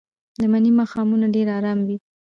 [0.39, 1.97] د مني ماښامونه ډېر ارام وي